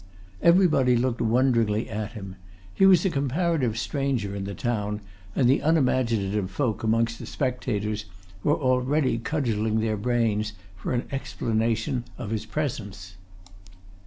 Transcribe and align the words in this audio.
Everybody 0.41 0.97
looked 0.97 1.21
wonderingly 1.21 1.87
at 1.87 2.13
him; 2.13 2.35
he 2.73 2.87
was 2.87 3.05
a 3.05 3.09
comparative 3.11 3.77
stranger 3.77 4.35
in 4.35 4.45
the 4.45 4.55
town, 4.55 4.99
and 5.35 5.47
the 5.47 5.59
unimaginative 5.61 6.49
folk 6.49 6.81
amongst 6.81 7.19
the 7.19 7.27
spectators 7.27 8.05
were 8.43 8.57
already 8.59 9.19
cudgelling 9.19 9.79
their 9.79 9.97
brains 9.97 10.53
for 10.75 10.91
an 10.95 11.03
explanation 11.11 12.03
of 12.17 12.31
his 12.31 12.47
presence. 12.47 13.13